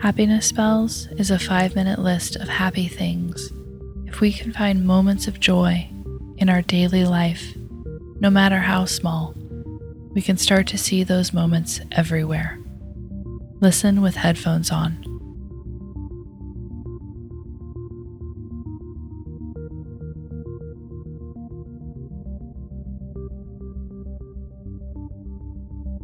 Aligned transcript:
Happiness 0.00 0.46
Spells 0.46 1.08
is 1.18 1.32
a 1.32 1.40
five 1.40 1.74
minute 1.74 1.98
list 1.98 2.36
of 2.36 2.48
happy 2.48 2.86
things. 2.86 3.52
If 4.06 4.20
we 4.20 4.32
can 4.32 4.52
find 4.52 4.86
moments 4.86 5.26
of 5.26 5.40
joy 5.40 5.90
in 6.36 6.48
our 6.48 6.62
daily 6.62 7.04
life, 7.04 7.56
no 8.20 8.30
matter 8.30 8.58
how 8.60 8.84
small, 8.84 9.34
we 10.14 10.22
can 10.22 10.36
start 10.36 10.68
to 10.68 10.78
see 10.78 11.02
those 11.02 11.32
moments 11.32 11.80
everywhere. 11.90 12.60
Listen 13.60 14.00
with 14.00 14.14
headphones 14.14 14.70
on. 14.70 15.02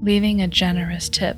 Leaving 0.02 0.42
a 0.42 0.48
generous 0.48 1.08
tip. 1.08 1.36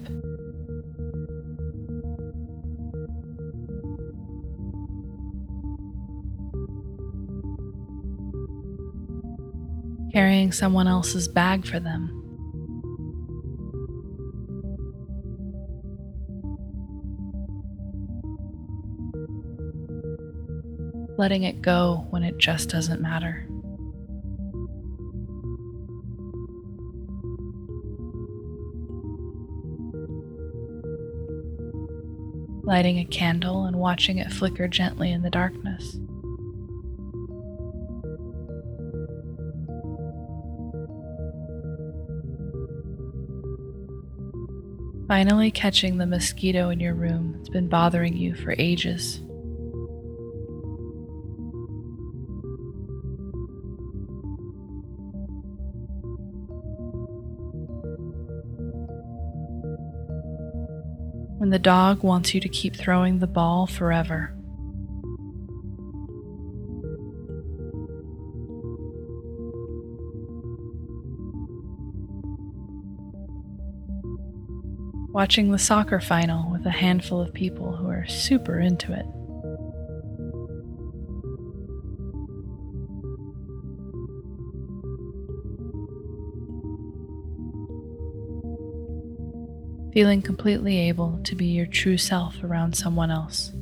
Carrying 10.16 10.50
someone 10.50 10.88
else's 10.88 11.28
bag 11.28 11.66
for 11.66 11.78
them. 11.78 12.22
letting 21.18 21.42
it 21.42 21.60
go 21.62 22.06
when 22.10 22.22
it 22.22 22.38
just 22.38 22.70
doesn't 22.70 23.00
matter. 23.00 23.46
Lighting 32.64 32.98
a 32.98 33.04
candle 33.04 33.64
and 33.64 33.76
watching 33.76 34.18
it 34.18 34.32
flicker 34.32 34.66
gently 34.66 35.12
in 35.12 35.22
the 35.22 35.30
darkness. 35.30 35.98
Finally, 45.08 45.52
catching 45.52 45.98
the 45.98 46.06
mosquito 46.06 46.68
in 46.68 46.80
your 46.80 46.94
room 46.94 47.34
that's 47.36 47.48
been 47.48 47.68
bothering 47.68 48.16
you 48.16 48.34
for 48.34 48.54
ages. 48.58 49.20
when 61.46 61.50
the 61.52 61.58
dog 61.60 62.02
wants 62.02 62.34
you 62.34 62.40
to 62.40 62.48
keep 62.48 62.74
throwing 62.74 63.20
the 63.20 63.26
ball 63.26 63.68
forever. 63.68 64.35
Watching 75.16 75.50
the 75.50 75.58
soccer 75.58 75.98
final 75.98 76.52
with 76.52 76.66
a 76.66 76.70
handful 76.70 77.22
of 77.22 77.32
people 77.32 77.74
who 77.74 77.88
are 77.88 78.06
super 78.06 78.60
into 78.60 78.92
it. 78.92 79.06
feeling 89.94 90.20
completely 90.20 90.76
able 90.76 91.18
to 91.24 91.34
be 91.34 91.46
your 91.46 91.64
true 91.64 91.96
self 91.96 92.44
around 92.44 92.76
someone 92.76 93.10
else. 93.10 93.52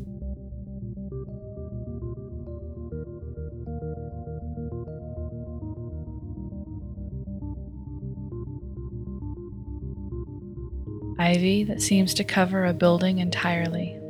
Ivy 11.18 11.64
that 11.64 11.80
seems 11.80 12.12
to 12.14 12.24
cover 12.24 12.64
a 12.64 12.72
building 12.72 13.18
entirely. 13.18 14.00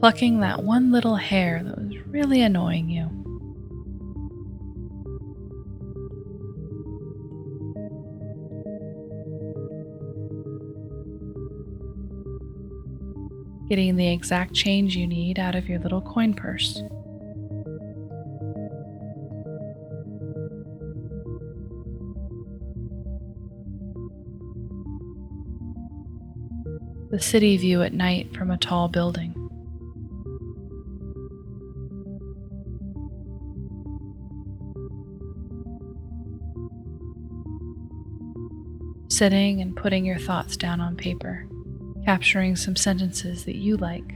Plucking 0.00 0.40
that 0.40 0.62
one 0.62 0.92
little 0.92 1.16
hair 1.16 1.60
that 1.64 1.76
was 1.76 1.96
really 2.06 2.40
annoying 2.40 2.88
you. 2.88 3.10
Getting 13.68 13.96
the 13.96 14.08
exact 14.12 14.54
change 14.54 14.96
you 14.96 15.06
need 15.06 15.38
out 15.38 15.56
of 15.56 15.68
your 15.68 15.80
little 15.80 16.00
coin 16.00 16.32
purse. 16.32 16.80
The 27.10 27.20
city 27.20 27.56
view 27.56 27.82
at 27.82 27.92
night 27.92 28.34
from 28.34 28.50
a 28.50 28.58
tall 28.58 28.88
building. 28.88 29.34
sitting 39.18 39.60
and 39.60 39.74
putting 39.74 40.04
your 40.04 40.18
thoughts 40.18 40.56
down 40.56 40.80
on 40.80 40.94
paper, 40.94 41.44
capturing 42.04 42.54
some 42.54 42.76
sentences 42.76 43.44
that 43.44 43.56
you 43.56 43.76
like. 43.76 44.14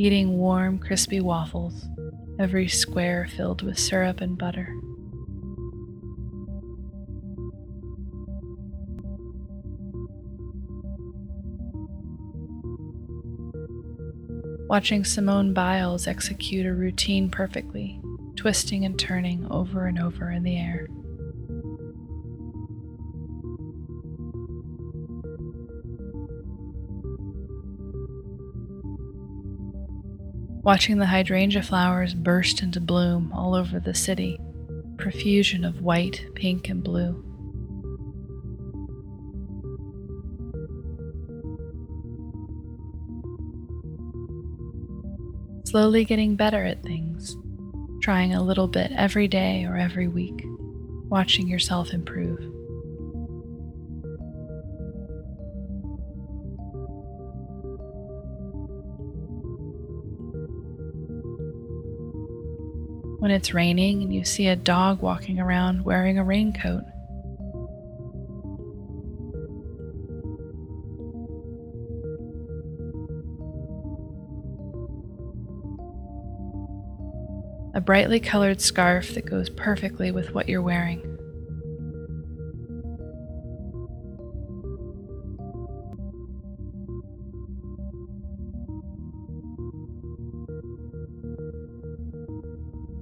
Eating 0.00 0.38
warm, 0.38 0.78
crispy 0.78 1.20
waffles, 1.20 1.86
every 2.38 2.68
square 2.68 3.28
filled 3.36 3.60
with 3.60 3.78
syrup 3.78 4.22
and 4.22 4.38
butter. 4.38 4.74
watching 14.70 15.04
Simone 15.04 15.52
Biles 15.52 16.06
execute 16.06 16.64
a 16.64 16.72
routine 16.72 17.28
perfectly, 17.28 18.00
twisting 18.36 18.86
and 18.86 18.98
turning 18.98 19.46
over 19.50 19.84
and 19.84 19.98
over 19.98 20.30
in 20.30 20.44
the 20.44 20.56
air. 20.56 20.86
Watching 30.62 30.98
the 30.98 31.06
hydrangea 31.06 31.62
flowers 31.62 32.14
burst 32.14 32.62
into 32.62 32.80
bloom 32.80 33.32
all 33.32 33.54
over 33.54 33.80
the 33.80 33.94
city, 33.94 34.38
profusion 34.98 35.64
of 35.64 35.80
white, 35.80 36.26
pink, 36.34 36.68
and 36.68 36.82
blue. 36.82 37.24
slowly 45.70 46.04
getting 46.04 46.34
better 46.34 46.64
at 46.64 46.82
things, 46.82 47.36
trying 48.02 48.34
a 48.34 48.42
little 48.42 48.66
bit 48.66 48.90
every 48.96 49.28
day 49.28 49.64
or 49.64 49.76
every 49.76 50.08
week, 50.08 50.42
watching 51.08 51.46
yourself 51.46 51.92
improve. 51.94 52.59
When 63.20 63.30
it's 63.30 63.52
raining 63.52 64.02
and 64.02 64.14
you 64.14 64.24
see 64.24 64.48
a 64.48 64.56
dog 64.56 65.02
walking 65.02 65.38
around 65.38 65.84
wearing 65.84 66.18
a 66.18 66.24
raincoat, 66.24 66.84
a 77.74 77.80
brightly 77.82 78.20
colored 78.20 78.62
scarf 78.62 79.12
that 79.12 79.26
goes 79.26 79.50
perfectly 79.50 80.10
with 80.10 80.32
what 80.34 80.48
you're 80.48 80.62
wearing. 80.62 81.09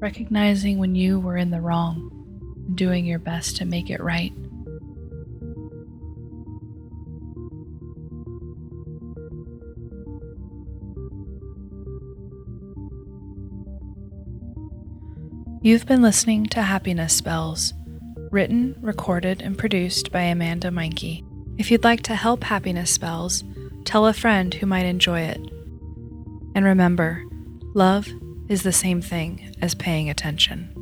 recognizing 0.01 0.79
when 0.79 0.95
you 0.95 1.19
were 1.19 1.37
in 1.37 1.51
the 1.51 1.61
wrong, 1.61 2.11
and 2.67 2.77
doing 2.77 3.05
your 3.05 3.19
best 3.19 3.57
to 3.57 3.65
make 3.65 3.91
it 3.91 4.01
right. 4.01 4.33
You've 15.61 15.87
been 15.87 16.03
listening 16.03 16.47
to 16.47 16.63
Happiness 16.63 17.13
Spells, 17.13 17.75
written, 18.31 18.77
recorded, 18.81 19.43
and 19.43 19.59
produced 19.59 20.13
by 20.13 20.23
Amanda 20.23 20.71
Meinke. 20.71 21.25
If 21.59 21.71
you'd 21.73 21.83
like 21.83 22.03
to 22.05 22.15
help 22.15 22.45
Happiness 22.45 22.93
Spells, 22.93 23.43
tell 23.85 24.07
a 24.07 24.13
friend 24.13 24.55
who 24.55 24.67
might 24.67 24.87
enjoy 24.87 25.21
it. 25.23 25.41
And 26.55 26.65
remember, 26.65 27.25
love 27.75 28.09
is 28.49 28.63
the 28.63 28.73
same 28.73 29.01
thing 29.03 29.55
as 29.61 29.75
paying 29.75 30.09
attention. 30.09 30.78